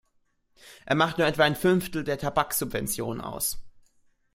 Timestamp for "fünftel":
1.55-2.03